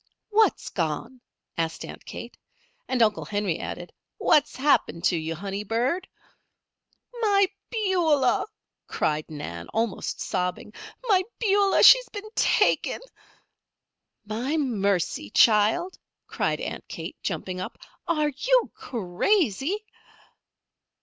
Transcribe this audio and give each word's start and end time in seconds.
"What's 0.31 0.71
gone?" 0.71 1.21
asked 1.59 1.85
Aunt 1.85 2.03
Kate, 2.05 2.35
and 2.87 3.03
Uncle 3.03 3.23
Henry 3.25 3.59
added: 3.59 3.93
"What's 4.17 4.55
happened 4.55 5.03
to 5.03 5.15
you, 5.15 5.35
honey 5.35 5.63
bird?" 5.63 6.07
"My 7.21 7.45
Beulah!" 7.69 8.47
cried 8.87 9.29
Nan, 9.29 9.67
almost 9.67 10.19
sobbing. 10.19 10.73
"My 11.03 11.21
Beulah, 11.37 11.83
she's 11.83 12.09
been 12.09 12.31
taken!" 12.33 12.99
"My 14.25 14.57
mercy, 14.57 15.29
child!" 15.29 15.99
cried 16.25 16.59
Aunt 16.61 16.87
Kate, 16.87 17.21
jumping 17.21 17.61
up. 17.61 17.77
"Are 18.07 18.29
you 18.29 18.71
crazy?" 18.73 19.85